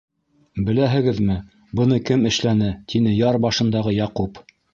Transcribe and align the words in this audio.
-Беләһегеҙме, 0.69 1.35
быны 1.81 1.99
кем 2.11 2.25
эшләне?- 2.31 2.71
тине 2.95 3.15
яр 3.19 3.39
башындағы 3.47 3.95
Яҡуп. 3.99 4.43